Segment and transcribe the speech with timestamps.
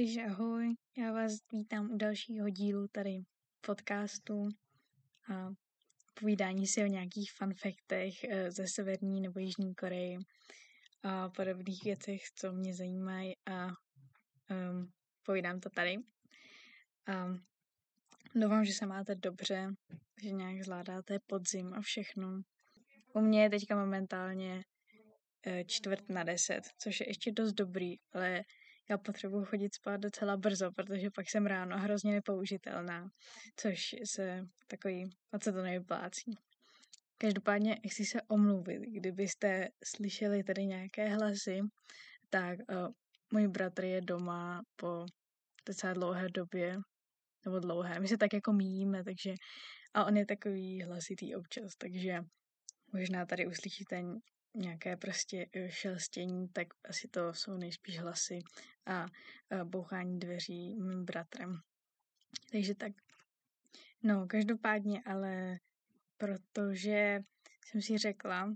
[0.00, 3.22] Takže ahoj, já vás vítám u dalšího dílu tady
[3.60, 4.48] podcastu
[5.32, 5.50] a
[6.20, 10.18] povídání si o nějakých fanfaktech eh, ze Severní nebo Jižní Koreji
[11.02, 15.96] a podobných věcech, co mě zajímají a um, povídám to tady.
[17.06, 17.26] A
[18.34, 19.74] doufám, že se máte dobře,
[20.22, 22.42] že nějak zvládáte podzim a všechno.
[23.14, 24.64] U mě je teďka momentálně
[25.46, 28.44] eh, čtvrt na deset, což je ještě dost dobrý, ale
[28.90, 33.10] já potřebuji chodit spát docela brzo, protože pak jsem ráno hrozně nepoužitelná,
[33.56, 36.38] což se takový, a co to nevyplácí.
[37.18, 41.60] Každopádně chci se omluvit, kdybyste slyšeli tady nějaké hlasy,
[42.30, 42.88] tak uh,
[43.32, 45.06] můj bratr je doma po
[45.66, 46.76] docela dlouhé době,
[47.44, 49.34] nebo dlouhé, my se tak jako míjíme, takže
[49.94, 52.20] a on je takový hlasitý občas, takže
[52.92, 54.02] možná tady uslyšíte
[54.54, 58.38] nějaké prostě eh, šelstění, tak asi to jsou nejspíš hlasy
[58.86, 59.06] a,
[59.64, 61.60] bouchání dveří mým bratrem.
[62.52, 62.92] Takže tak.
[64.02, 65.58] No, každopádně, ale
[66.16, 67.20] protože
[67.66, 68.54] jsem si řekla,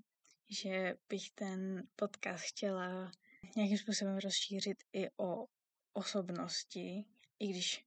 [0.50, 3.12] že bych ten podcast chtěla
[3.56, 5.46] nějakým způsobem rozšířit i o
[5.92, 7.04] osobnosti,
[7.38, 7.86] i když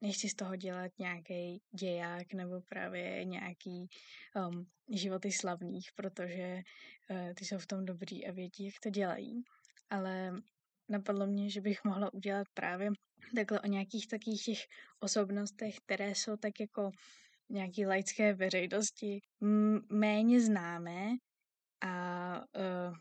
[0.00, 3.88] nechci z toho dělat nějaký děják nebo právě nějaký
[4.36, 6.62] um, životy slavných, protože
[7.10, 9.42] uh, ty jsou v tom dobrý a vědí, jak to dělají.
[9.90, 10.32] Ale
[10.88, 12.90] napadlo mě, že bych mohla udělat právě
[13.34, 14.58] takhle o nějakých takových těch
[15.00, 16.90] osobnostech, které jsou tak jako
[17.48, 19.20] nějaký laické veřejnosti
[19.92, 21.08] méně známé
[21.80, 22.96] a uh,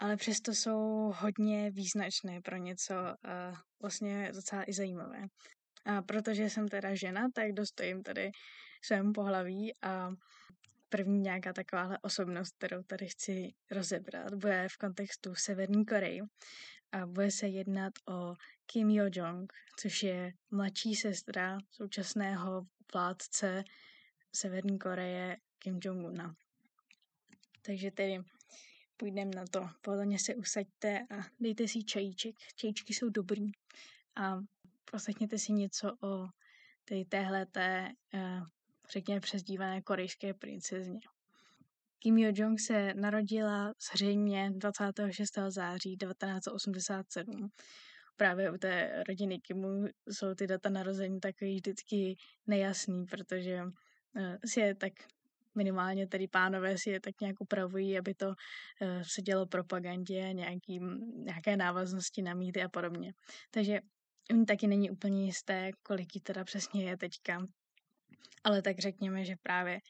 [0.00, 5.22] ale přesto jsou hodně význačné pro něco a vlastně docela i zajímavé.
[5.86, 8.30] A protože jsem teda žena, tak dostojím tady
[8.82, 10.10] svému pohlaví a
[10.88, 16.20] první nějaká takováhle osobnost, kterou tady chci rozebrat, bude v kontextu Severní Koreji
[16.92, 18.34] a bude se jednat o
[18.66, 19.46] Kim Yo-jong,
[19.78, 23.64] což je mladší sestra současného vládce
[24.34, 26.34] Severní Koreje Kim Jong-una.
[27.62, 28.18] Takže tedy
[28.96, 29.68] půjdeme na to.
[29.80, 32.34] Pohodlně se usaďte a dejte si čajíček.
[32.56, 33.50] Čajíčky jsou dobrý.
[34.16, 34.38] A
[34.90, 36.26] poslechněte si něco o
[36.84, 38.46] té téhleté, uh,
[38.92, 41.00] řekněme, přezdívané korejské princezně.
[41.98, 45.38] Kim Yo-jong se narodila zřejmě 26.
[45.48, 47.48] září 1987.
[48.16, 52.16] Právě u té rodiny Kimu jsou ty data narození takový vždycky
[52.46, 54.92] nejasný, protože uh, si je tak
[55.54, 58.34] minimálně tedy pánové si je tak nějak upravují, aby to uh,
[59.02, 60.80] se dělo propagandě, nějaký,
[61.14, 63.12] nějaké návaznosti na mýty a podobně.
[63.50, 63.80] Takže
[64.46, 67.46] taky není úplně jisté, kolik jí teda přesně je teďka.
[68.44, 69.80] Ale tak řekněme, že právě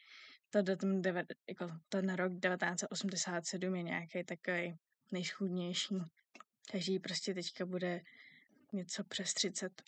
[0.51, 1.03] to datum,
[1.49, 4.77] jako ten rok 1987 je nějaký takový
[5.13, 5.97] nejschudnější.
[6.73, 8.01] Takže jí prostě teďka bude
[8.73, 9.83] něco přes 30.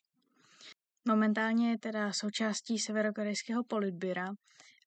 [1.08, 4.32] Momentálně je teda součástí severokorejského politbyra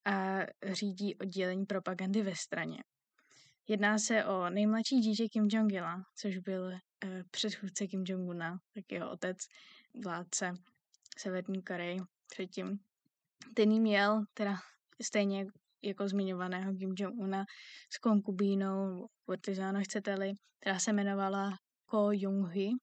[0.05, 0.39] a
[0.71, 2.83] řídí oddělení propagandy ve straně.
[3.67, 6.72] Jedná se o nejmladší dítě Kim Jong-ila, což byl
[7.03, 9.38] Eh, předchůdce Kim Jong-una, tak jeho otec,
[10.03, 10.53] vládce
[11.17, 12.00] Severní Koreji
[12.31, 12.79] předtím.
[13.55, 14.55] Ten měl teda
[15.01, 15.45] stejně
[15.81, 17.45] jako zmiňovaného Kim Jong-una
[17.94, 22.77] s konkubínou, kurtizáno chcete-li, která se jmenovala Ko Jung-hee.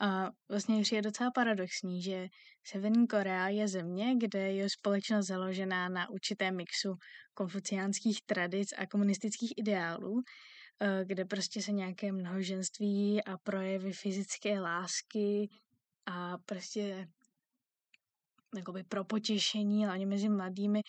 [0.00, 2.28] A vlastně je docela paradoxní, že
[2.64, 6.94] Severní Korea je země, kde je společnost založená na určitém mixu
[7.34, 10.22] konfuciánských tradic a komunistických ideálů,
[10.80, 15.48] Eh, kde prostě se nějaké mnohoženství a projevy fyzické lásky
[16.06, 17.08] a prostě
[18.56, 20.80] jakoby pro potěšení, hlavně mezi mladými,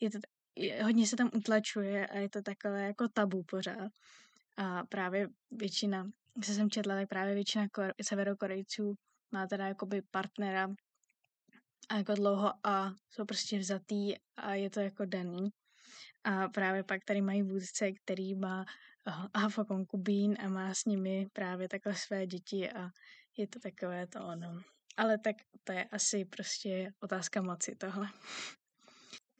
[0.00, 0.18] je to,
[0.56, 3.92] je, hodně se tam utlačuje a je to takové jako tabu pořád.
[4.56, 6.10] A právě většina,
[6.42, 8.94] co jsem četla, tak právě většina kor- severokorejců
[9.32, 10.68] má teda jakoby partnera
[11.88, 15.50] a jako dlouho a jsou prostě vzatý a je to jako daný.
[16.24, 18.64] A právě pak tady mají vůdce, který má
[19.34, 22.88] Alfa konkubín a má s nimi právě takhle své děti a
[23.36, 24.62] je to takové to ono.
[24.96, 28.08] Ale tak to je asi prostě otázka moci tohle.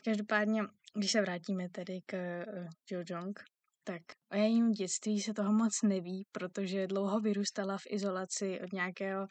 [0.05, 0.63] Každopádně,
[0.95, 3.45] když se vrátíme tedy k uh, Jo Jong,
[3.85, 4.03] tak
[4.33, 9.27] o jejím dětství se toho moc neví, protože dlouho vyrůstala v izolaci od nějakého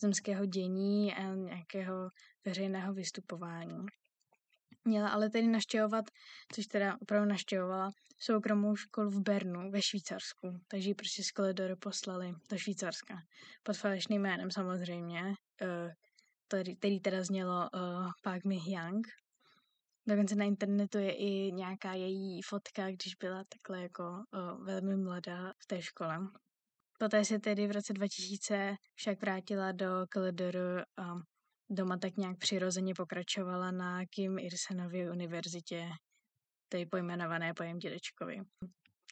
[0.00, 2.08] zemského dění a nějakého
[2.44, 3.86] veřejného vystupování.
[4.84, 6.04] Měla ale tedy naštěvovat,
[6.54, 7.90] což teda opravdu naštěvovala,
[8.20, 13.18] soukromou školu v Bernu ve Švýcarsku, takže ji prostě z Koledory poslali do Švýcarska.
[13.62, 15.92] Pod falešným jménem samozřejmě, uh,
[16.78, 19.06] který, teda znělo uh, Park Mi Hyang.
[20.08, 25.52] Dokonce na internetu je i nějaká její fotka, když byla takhle jako uh, velmi mladá
[25.58, 26.18] v té škole.
[26.98, 31.14] Poté se tedy v roce 2000 však vrátila do KLDR a
[31.70, 35.90] doma tak nějak přirozeně pokračovala na Kim Il-senově univerzitě,
[36.68, 38.40] tedy pojmenované po jejím dědečkovi.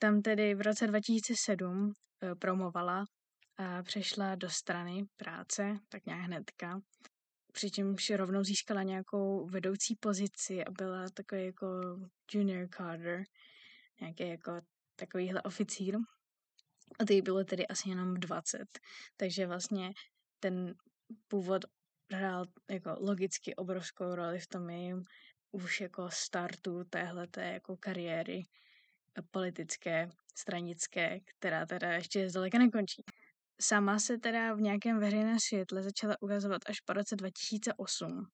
[0.00, 1.92] Tam tedy v roce 2007
[2.22, 3.04] eh, promovala
[3.58, 6.80] a přešla do strany práce, tak nějak hnedka.
[7.56, 11.66] Přičemž rovnou získala nějakou vedoucí pozici a byla takový jako
[12.32, 13.24] junior Carter,
[14.00, 14.60] nějaký jako
[14.96, 15.96] takovýhle oficír.
[16.98, 18.58] A ty bylo tedy asi jenom 20.
[19.16, 19.92] Takže vlastně
[20.40, 20.74] ten
[21.28, 21.64] původ
[22.12, 25.04] hrál jako logicky obrovskou roli v tom jejím
[25.50, 28.42] už jako startu téhleté jako kariéry
[29.30, 33.02] politické, stranické, která teda ještě zdaleka nekončí.
[33.60, 38.26] Sama se teda v nějakém veřejném světle začala ukazovat až po roce 2008,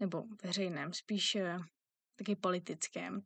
[0.00, 1.58] nebo veřejném, spíš eh,
[2.16, 3.22] taky politickém,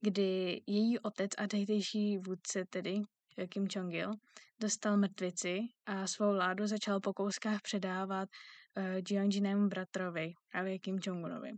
[0.00, 3.02] kdy její otec a tehdejší vůdce, tedy
[3.48, 4.12] Kim Jong-il,
[4.60, 8.28] dostal mrtvici a svou vládu začal po kouskách předávat
[8.76, 11.56] uh, Jinému bratrovi, právě Kim Jong-unovi.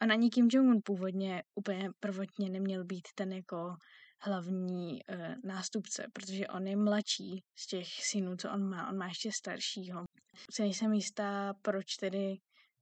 [0.00, 3.76] A na ní Kim Jong-un původně úplně prvotně neměl být ten jako
[4.22, 8.88] hlavní uh, nástupce, protože on je mladší z těch synů, co on má.
[8.88, 10.04] On má ještě staršího.
[10.50, 12.36] Si nejsem jistá, proč tedy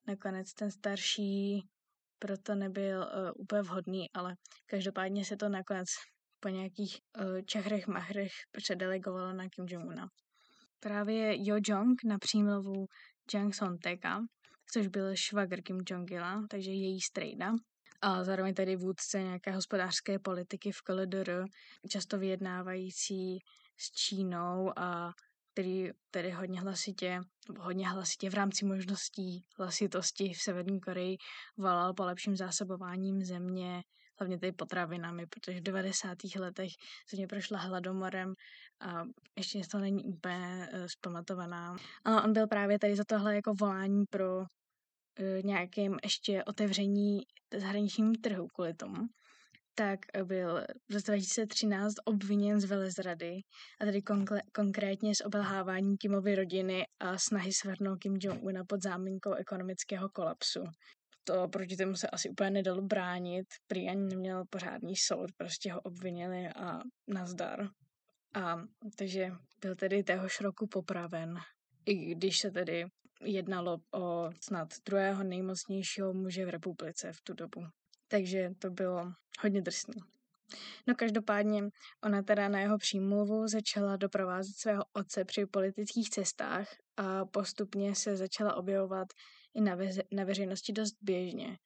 [0.07, 1.63] nakonec ten starší
[2.19, 4.35] proto nebyl uh, úplně vhodný, ale
[4.67, 5.89] každopádně se to nakonec
[6.41, 10.09] po nějakých uh, čachrech machrech předelegovalo na Kim Jong-una.
[10.81, 12.87] Právě Jo Jong na přímluvu
[13.35, 14.21] Jang Son-teka,
[14.73, 17.53] což byl švagr Kim Jong-ila, takže její strejda,
[18.03, 21.45] a zároveň tedy vůdce nějaké hospodářské politiky v KLDR,
[21.89, 23.39] často vyjednávající
[23.77, 25.13] s Čínou a
[25.53, 27.21] který tedy hodně hlasitě,
[27.59, 31.17] hodně hlasitě v rámci možností hlasitosti v Severní Koreji
[31.57, 33.83] volal po lepším zásobováním země,
[34.21, 36.19] hlavně tedy potravinami, protože v 90.
[36.39, 36.71] letech
[37.11, 38.35] země prošla hladomorem
[38.81, 39.03] a
[39.37, 41.77] ještě to není úplně uh, zpamatovaná.
[42.05, 44.45] A on byl právě tady za tohle jako volání pro
[45.19, 47.21] uh, nějakým ještě otevření
[47.57, 49.09] zahraničním trhu kvůli tomu,
[49.79, 53.41] tak byl v roce 2013 obviněn z velezrady,
[53.81, 59.33] a tedy konkr- konkrétně z obelhávání Kimovy rodiny a snahy svrhnout Kim Jong-una pod záminkou
[59.33, 60.65] ekonomického kolapsu.
[61.25, 65.81] To proti tomu se asi úplně nedalo bránit, prý ani neměl pořádný soud, prostě ho
[65.81, 67.69] obvinili a nazdar.
[68.35, 68.57] A
[68.97, 69.31] takže
[69.61, 71.39] byl tedy téhož roku popraven,
[71.87, 72.85] i když se tedy
[73.25, 77.67] jednalo o snad druhého nejmocnějšího muže v republice v tu dobu.
[78.09, 79.95] Takže to bylo hodně drsný.
[80.87, 81.63] No každopádně
[82.05, 88.17] ona teda na jeho přímluvu začala doprovázet svého otce při politických cestách a postupně se
[88.17, 89.09] začala objevovat
[89.55, 91.59] i na, veře- na veřejnosti dost běžně.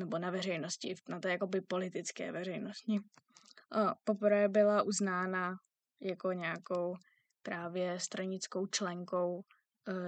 [0.00, 2.98] Nebo na veřejnosti, na té jakoby politické veřejnosti.
[3.72, 5.56] A poprvé byla uznána
[6.00, 6.94] jako nějakou
[7.42, 9.42] právě stranickou členkou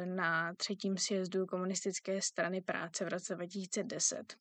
[0.04, 4.36] na třetím sjezdu komunistické strany práce v roce 2010.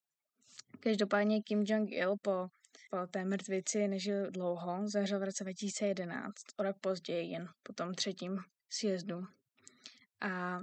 [0.80, 2.48] Každopádně Kim Jong-il po,
[2.90, 7.94] po té mrtvici nežil dlouho, zařel v roce 2011, o rok později jen po tom
[7.94, 8.38] třetím
[8.70, 9.24] sjezdu.
[10.22, 10.60] A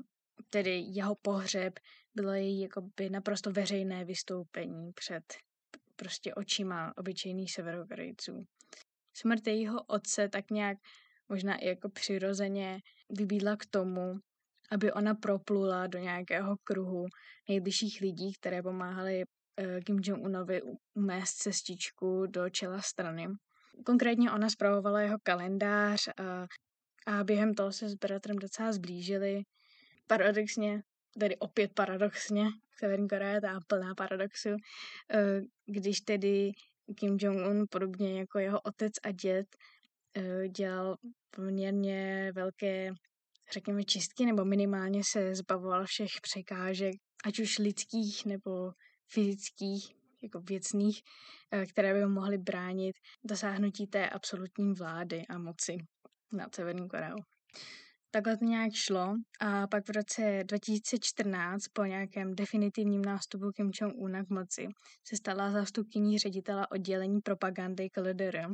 [0.51, 1.79] tedy jeho pohřeb
[2.15, 5.35] bylo její jakoby naprosto veřejné vystoupení před
[5.97, 8.47] prostě očima obyčejných severokorejců.
[9.15, 10.79] Smrt jejího otce tak nějak
[11.29, 14.21] možná i jako přirozeně vybídla k tomu,
[14.71, 17.07] aby ona proplula do nějakého kruhu
[17.49, 19.25] nejbližších lidí, které pomáhali
[19.59, 20.63] Eh, Kim Jong-unovi
[20.95, 23.29] umést cestičku do čela strany.
[23.87, 26.47] Konkrétně ona zpravovala jeho kalendář a,
[27.07, 29.43] a během toho se s bratrem docela zblížili.
[30.07, 30.83] Paradoxně,
[31.19, 32.47] tedy opět paradoxně,
[32.79, 34.49] Severní Korea je ta plná paradoxu,
[35.11, 36.53] eh, když tedy
[36.97, 39.09] Kim Jong-un, podobně jako jeho otec a
[40.17, 40.97] eh, dělal
[41.31, 42.93] poměrně velké,
[43.53, 48.73] řekněme, čistky, nebo minimálně se zbavoval všech překážek, ať už lidských nebo
[49.09, 51.01] fyzických, jako věcných,
[51.53, 55.77] eh, které by mohly bránit dosáhnutí té absolutní vlády a moci
[56.33, 57.17] nad Severní Koreou.
[58.11, 64.25] Takhle to nějak šlo a pak v roce 2014 po nějakém definitivním nástupu Kim Jong-una
[64.25, 64.69] k moci
[65.09, 68.49] se stala zástupkyní ředitela oddělení propagandy KLDR,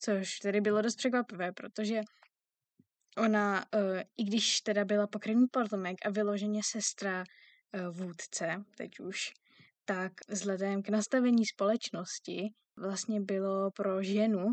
[0.00, 2.00] což tedy bylo dost překvapivé, protože
[3.18, 7.24] ona, eh, i když teda byla pokrevní potomek a vyloženě sestra
[7.72, 9.32] eh, vůdce, teď už,
[9.84, 14.46] tak vzhledem k nastavení společnosti vlastně bylo pro ženu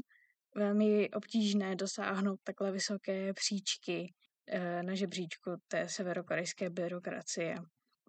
[0.56, 4.14] velmi obtížné dosáhnout takhle vysoké příčky
[4.48, 7.56] eh, na žebříčku té severokorejské byrokracie.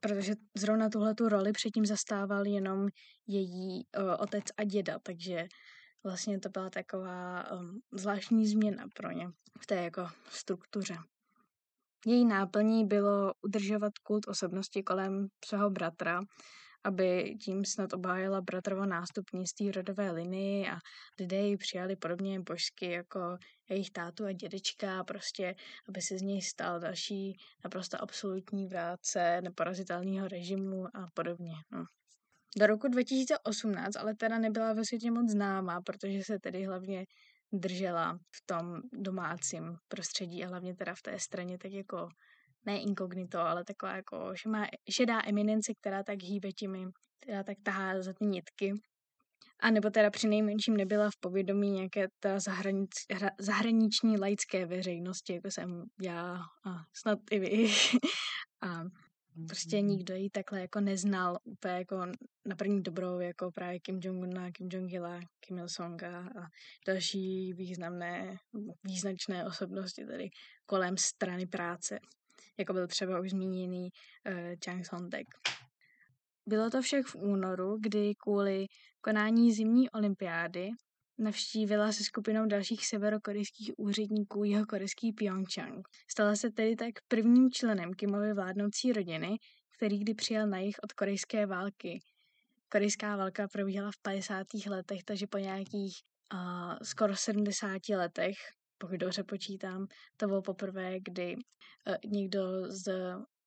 [0.00, 2.88] Protože zrovna tuhle tu roli předtím zastával jenom
[3.26, 5.46] její uh, otec a děda, takže
[6.04, 9.28] vlastně to byla taková um, zvláštní změna pro ně
[9.60, 10.96] v té jako struktuře.
[12.06, 16.20] Její náplní bylo udržovat kult osobnosti kolem svého bratra,
[16.84, 20.78] aby tím snad obhájila bratrovo nástupnictví rodové linii a
[21.20, 23.38] lidé ji přijali podobně božsky jako
[23.70, 25.54] jejich tátu a dědečka, prostě,
[25.88, 31.52] aby se z něj stal další naprosto absolutní vrátce neporazitelného režimu a podobně.
[31.72, 31.84] No.
[32.56, 37.04] Do roku 2018 ale teda nebyla ve světě moc známá, protože se tedy hlavně
[37.52, 42.08] držela v tom domácím prostředí a hlavně teda v té straně tak jako
[42.66, 46.86] ne inkognito, ale taková jako, že má šedá eminence, která tak hýbe těmi,
[47.20, 48.72] která tak tahá za ty nitky.
[49.60, 55.34] A nebo teda při nejmenším nebyla v povědomí nějaké ta zahranič, hra, zahraniční laické veřejnosti,
[55.34, 56.34] jako jsem já
[56.66, 57.68] a snad i vy.
[58.62, 58.82] a
[59.48, 62.06] prostě nikdo ji takhle jako neznal úplně jako
[62.44, 66.46] na první dobrou, jako právě Kim Jong-una, Kim Jong-ila, Kim Il-sunga a
[66.86, 68.36] další významné,
[68.84, 70.30] význačné osobnosti tady
[70.66, 71.98] kolem strany práce
[72.58, 73.90] jako byl třeba už zmíněný
[74.28, 74.34] uh,
[74.64, 75.26] Chang Son-tek.
[76.46, 78.66] Bylo to však v únoru, kdy kvůli
[79.00, 80.70] konání zimní olympiády
[81.22, 85.88] navštívila se skupinou dalších severokorejských úředníků jeho korejský Pyeongchang.
[86.10, 89.36] Stala se tedy tak prvním členem Kimovy vládnoucí rodiny,
[89.76, 92.00] který kdy přijel na jich od korejské války.
[92.68, 94.46] Korejská válka probíhala v 50.
[94.66, 95.94] letech, takže po nějakých
[96.34, 98.36] uh, skoro 70 letech
[98.82, 99.86] pokud dobře počítám,
[100.16, 102.92] to bylo poprvé, kdy uh, někdo z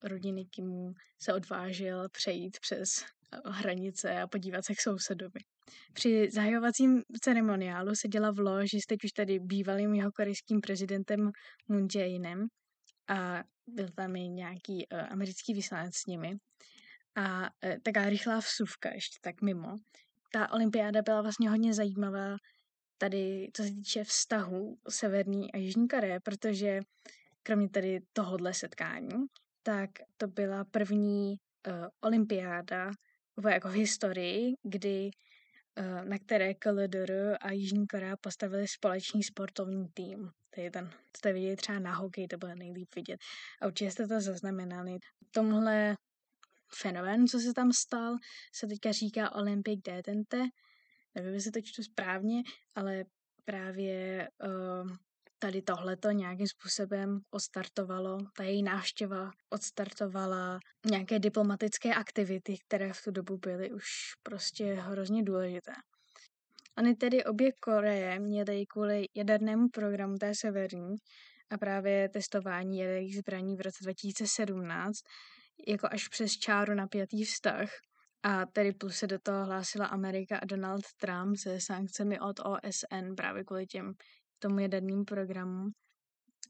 [0.03, 3.05] rodiny Kimů se odvážil přejít přes
[3.46, 5.39] hranice a podívat se k sousedovi.
[5.94, 11.32] Při zahajovacím ceremoniálu seděla v loži s teď už tady bývalým jeho korejským prezidentem
[11.68, 12.46] Moon Jae-inem
[13.08, 16.36] a byl tam i nějaký uh, americký vyslanec s nimi.
[17.15, 17.48] A uh,
[17.84, 19.75] taká rychlá vsuvka ještě tak mimo.
[20.32, 22.36] Ta olympiáda byla vlastně hodně zajímavá
[22.98, 26.80] tady, co se týče vztahu Severní a Jižní Koreje, protože
[27.44, 29.25] kromě tady tohohle setkání,
[29.63, 31.36] tak to byla první
[31.68, 32.92] uh, olympiáda
[33.50, 35.12] jako v historii, kdy
[35.77, 40.32] uh, na které KLDR a Jižní Korea postavili společný sportovní tým.
[40.56, 43.20] To je ten, jste viděli třeba na hokej, to bylo nejlíp vidět.
[43.62, 44.98] A určitě jste to zaznamenali.
[45.32, 45.98] Tomhle
[46.75, 48.15] fenomén, co se tam stal,
[48.54, 50.44] se teďka říká Olympic Detente,
[51.15, 52.44] nevím, jestli to čtu správně,
[52.75, 53.06] ale
[53.46, 54.92] právě uh,
[55.39, 63.12] tady tohleto nějakým způsobem odstartovalo, ta její návštěva odstartovala nějaké diplomatické aktivity, které v tu
[63.12, 63.86] dobu byly už
[64.24, 65.72] prostě hrozně důležité.
[66.77, 70.96] Ony tedy obě Koreje měly kvůli jadernému programu té severní
[71.50, 74.98] a právě testování jaderných zbraní v roce 2017
[75.68, 77.70] jako až přes čáru napjatý vztah,
[78.27, 83.15] a tedy plus se do toho hlásila Amerika a Donald Trump se sankcemi od OSN
[83.18, 83.94] právě kvůli těm
[84.39, 85.70] tomu jaderným programu,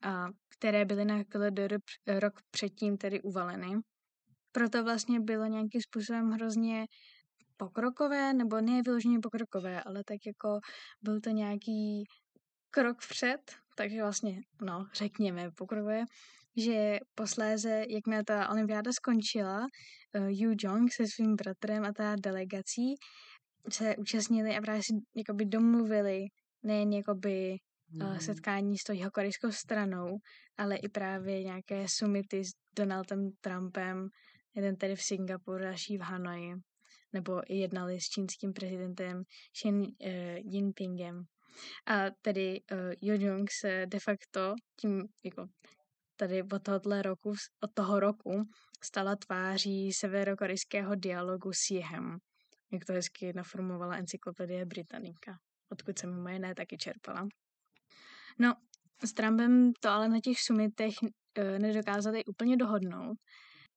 [0.04, 0.28] a
[0.58, 1.78] které byly na KLDR
[2.20, 3.80] rok předtím tedy uvaleny.
[4.52, 6.86] Proto vlastně bylo nějakým způsobem hrozně
[7.58, 10.60] pokrokové, nebo ne vyloženě pokrokové, ale tak jako
[11.02, 12.04] byl to nějaký
[12.70, 13.40] krok vpřed,
[13.78, 16.04] takže vlastně, no, řekněme pokrokové,
[16.58, 22.96] že posléze, jakmile ta olympiáda skončila, uh, Yu Jong se svým bratrem a ta delegací
[23.72, 26.26] se účastnili a právě si jakoby domluvili
[26.64, 27.58] nejen jakoby
[28.02, 30.18] uh, setkání s tou korejskou stranou,
[30.58, 34.08] ale i právě nějaké sumity s Donaldem Trumpem,
[34.56, 36.54] jeden tedy v Singapuru, další v Hanoji,
[37.14, 39.24] nebo i jednali s čínským prezidentem
[39.54, 39.88] Xi uh,
[40.36, 41.24] Jinpingem.
[41.88, 45.48] A tedy uh, Yu Jong se de facto tím jako
[46.16, 48.44] tady od tohohle roku, od toho roku
[48.84, 52.18] stala tváří severokorejského dialogu s jihem,
[52.72, 55.38] jak to hezky naformovala encyklopedie Britannica,
[55.72, 57.28] odkud jsem mimo jiné taky čerpala.
[58.40, 58.54] No,
[59.04, 60.94] s Trumpem to ale na těch sumitech
[61.36, 63.18] e, nedokázali úplně dohodnout,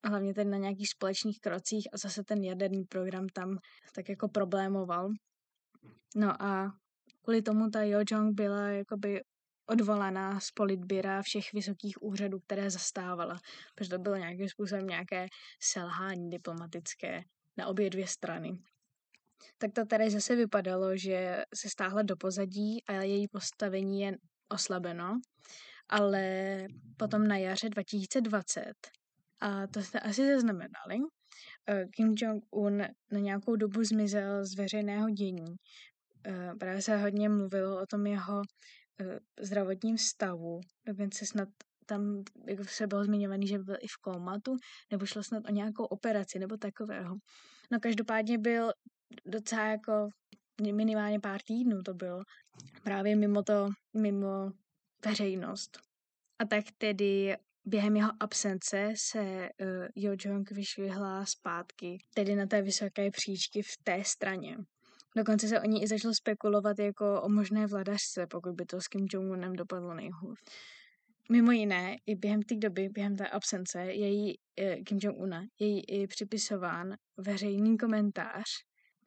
[0.04, 3.58] hlavně tedy na nějakých společných krocích a zase ten jaderný program tam
[3.94, 5.10] tak jako problémoval.
[6.16, 6.72] No a
[7.22, 9.22] kvůli tomu ta Jo Jong byla jakoby
[9.66, 13.38] odvolaná z politběra všech vysokých úřadů, které zastávala,
[13.74, 15.26] protože to bylo nějakým způsobem nějaké
[15.62, 17.22] selhání diplomatické
[17.56, 18.58] na obě dvě strany.
[19.58, 24.16] Tak to tady zase vypadalo, že se stáhla do pozadí a její postavení je
[24.48, 25.20] oslabeno,
[25.88, 28.72] ale potom na jaře 2020,
[29.40, 30.96] a to jste asi zaznamenali,
[31.66, 32.78] eh, Kim Jong-un
[33.12, 35.56] na nějakou dobu zmizel z veřejného dění.
[36.26, 38.42] Eh, právě se hodně mluvilo o tom jeho
[39.00, 40.60] Eh, zdravotním stavu.
[40.86, 41.48] Dokonce snad
[41.86, 44.56] tam jako se bylo zmiňovaný, že byl i v komatu,
[44.90, 47.16] nebo šlo snad o nějakou operaci, nebo takového.
[47.70, 48.72] No každopádně byl
[49.26, 50.08] docela jako
[50.62, 52.22] minimálně pár týdnů to bylo.
[52.82, 54.50] Právě mimo to, mimo
[55.04, 55.78] veřejnost.
[56.38, 62.62] A tak tedy během jeho absence se uh, Jo Jong vyšvihla zpátky, tedy na té
[62.62, 64.56] vysoké příčky v té straně.
[65.16, 68.88] Dokonce se o ní i začalo spekulovat jako o možné vladařce, pokud by to s
[68.88, 70.38] Kim Jong-unem dopadlo nejhůř.
[71.30, 76.06] Mimo jiné, i během té doby, během té absence, její eh, Kim Jong-una, její i
[76.06, 78.44] připisován veřejný komentář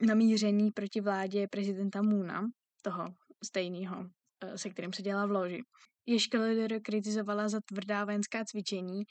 [0.02, 2.42] namířený proti vládě prezidenta Moona,
[2.82, 3.06] toho
[3.44, 4.10] stejného,
[4.44, 5.64] eh, se kterým se dělá v loži.
[6.06, 6.40] Ježka
[6.84, 9.04] kritizovala za tvrdá vojenská cvičení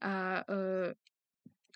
[0.00, 0.92] a uh,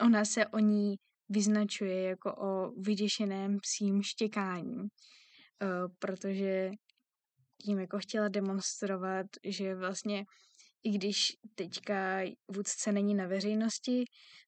[0.07, 0.97] ona se o ní
[1.29, 4.89] vyznačuje jako o vyděšeném psím štěkání, uh,
[5.99, 6.71] protože
[7.63, 10.25] tím jako chtěla demonstrovat, že vlastně
[10.85, 14.05] i když teďka vůdce není na veřejnosti,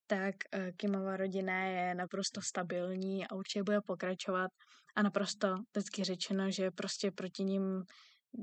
[0.07, 4.51] tak uh, Kimova rodina je naprosto stabilní a určitě bude pokračovat
[4.97, 7.85] a naprosto vždycky řečeno, že prostě proti ním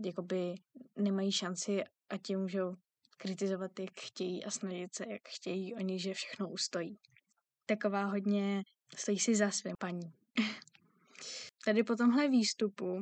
[0.06, 0.56] jakoby
[0.96, 2.76] nemají šanci a ti můžou
[3.18, 6.98] kritizovat, jak chtějí a snažit se, jak chtějí oni, že všechno ustojí.
[7.66, 8.64] Taková hodně
[8.98, 10.14] stojí si za svým paní.
[11.66, 13.00] Tady po tomhle výstupu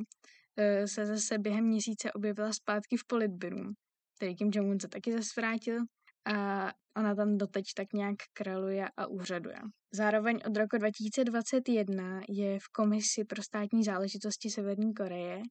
[0.56, 3.74] eh, se zase během měsíce objevila zpátky v politbyru.
[4.22, 5.78] Tedy Kim Jong-un se taky zase vrátil
[6.24, 9.56] a ona tam doteď tak nějak kraluje a úřaduje.
[9.94, 15.42] Zároveň od roku 2021 je v komisi pro státní záležitosti Severní Koreje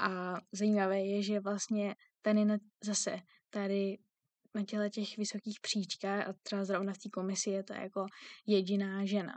[0.00, 3.98] a zajímavé je, že vlastně tady na, zase tady
[4.54, 8.06] na těle těch vysokých příčkách a třeba zrovna v té komisi je to jako
[8.46, 9.34] jediná žena.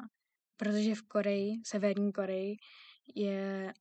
[0.58, 2.56] Protože v Koreji, Severní Koreji,
[3.16, 3.74] je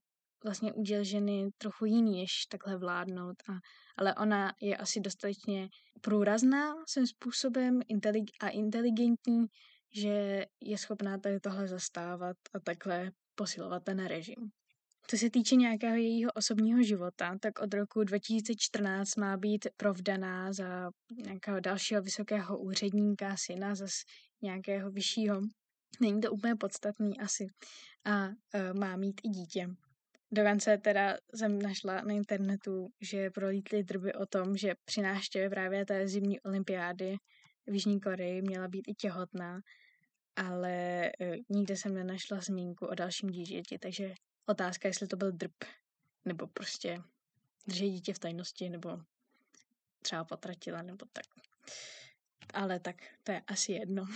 [0.45, 3.37] vlastně úděl ženy trochu jiný, než takhle vládnout.
[3.49, 3.53] A,
[3.97, 5.69] ale ona je asi dostatečně
[6.01, 9.47] průrazná svým způsobem intelig- a inteligentní,
[9.95, 14.51] že je schopná tady tohle zastávat a takhle posilovat ten režim.
[15.07, 20.91] Co se týče nějakého jejího osobního života, tak od roku 2014 má být provdaná za
[21.25, 24.05] nějakého dalšího vysokého úředníka, syna zase
[24.43, 25.41] nějakého vyššího.
[26.01, 27.47] Není to úplně podstatný asi.
[28.05, 29.69] A e, má mít i dítě.
[30.33, 35.87] Dokonce teda jsem našla na internetu, že prolítly drby o tom, že při návštěvě právě
[35.87, 37.17] té zimní olympiády
[37.67, 39.61] v Jižní Koreji měla být i těhotná,
[40.37, 41.11] ale e,
[41.49, 44.15] nikde jsem nenašla zmínku o dalším dítěti, takže
[44.51, 45.65] Otázka, jestli to byl drb,
[46.25, 47.03] nebo prostě
[47.67, 48.99] drží dítě v tajnosti, nebo
[50.03, 51.25] třeba potratila, nebo tak.
[52.55, 54.07] Ale tak to je asi jedno.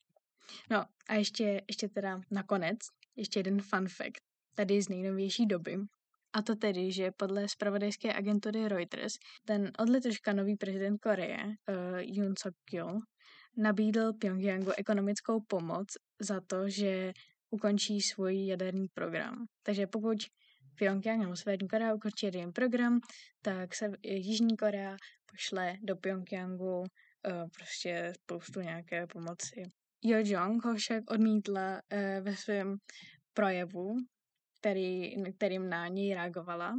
[0.70, 2.78] no a ještě, ještě teda nakonec,
[3.16, 4.22] ještě jeden fun fact,
[4.54, 5.76] tady z nejnovější doby.
[6.32, 9.14] A to tedy, že podle spravodajské agentury Reuters
[9.44, 13.00] ten od letoška nový prezident Koreje, uh, Yoon suk yeol
[13.56, 15.86] nabídl Pyongyangu ekonomickou pomoc
[16.20, 17.12] za to, že
[17.50, 19.46] ukončí svůj jaderný program.
[19.62, 20.18] Takže pokud
[20.78, 23.00] Pyongyang nebo Severní Korea ukončí jaderný program,
[23.42, 24.96] tak se Jižní Korea
[25.30, 26.86] pošle do Pyongyangu uh,
[27.56, 29.62] prostě spoustu nějaké pomoci.
[30.02, 32.76] Jo Jong ho však odmítla uh, ve svém
[33.34, 33.96] projevu,
[34.64, 36.74] který, kterým na něj reagovala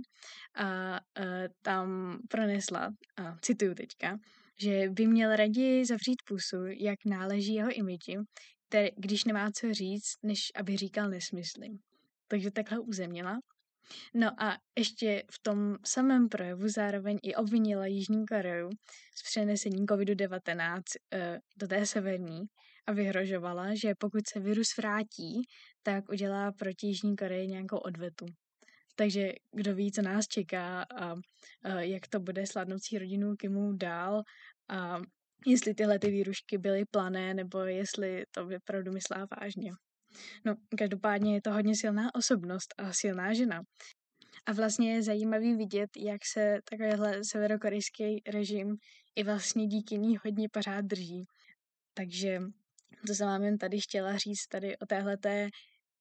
[0.56, 1.26] a uh,
[1.62, 4.18] tam pronesla, a cituju teďka,
[4.62, 8.18] že by měl raději zavřít pusu, jak náleží jeho imidži,
[8.68, 11.68] který, když nemá co říct, než aby říkal nesmysly.
[12.28, 13.40] Takže takhle uzemnila.
[14.14, 18.70] No a ještě v tom samém projevu zároveň i obvinila Jižní Koreu
[19.16, 20.82] z přenesení COVID-19 uh,
[21.14, 22.42] eh, do té severní
[22.88, 25.42] a vyhrožovala, že pokud se virus vrátí,
[25.84, 28.26] tak udělá proti Jižní Koreji nějakou odvetu.
[28.96, 31.16] Takže kdo ví, co nás čeká a,
[31.64, 34.24] a jak to bude sladnoucí rodinu Kimu dál
[34.70, 35.02] a
[35.48, 39.72] jestli tyhle ty výrušky byly plané, nebo jestli to opravdu myslá vážně.
[40.46, 43.62] No, každopádně je to hodně silná osobnost a silná žena.
[44.46, 48.76] A vlastně je zajímavý vidět, jak se takovýhle severokorejský režim
[49.16, 51.26] i vlastně díky ní hodně pořád drží.
[51.94, 52.40] Takže
[53.08, 55.50] to jsem vám jen tady chtěla říct tady o téhleté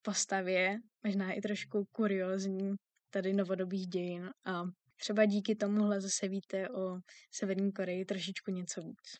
[0.02, 2.74] postavě, možná i trošku kuriozní
[3.10, 4.62] tady novodobých dějin a
[4.96, 6.98] třeba díky tomuhle zase víte o
[7.30, 9.16] Severní Koreji trošičku něco víc.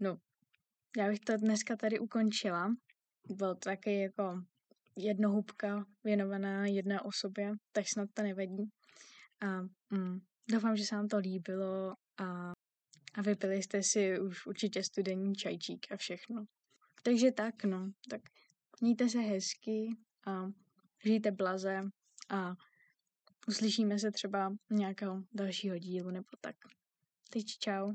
[0.00, 0.16] No,
[0.96, 2.74] já bych to dneska tady ukončila.
[3.28, 4.42] Byl to taky jako
[4.96, 8.70] jednohubka věnovaná jedné osobě, tak snad to nevadí.
[9.40, 10.18] A mm,
[10.50, 12.52] doufám, že se vám to líbilo a,
[13.14, 16.44] a vypili jste si už určitě studenní čajčík a všechno.
[17.02, 18.22] Takže tak, no, tak
[18.80, 19.96] mějte se hezky
[20.26, 20.46] a
[21.04, 21.80] žijte blaze
[22.28, 22.54] a
[23.48, 26.56] uslyšíme se třeba nějakého dalšího dílu nebo tak.
[27.30, 27.92] Teď čau.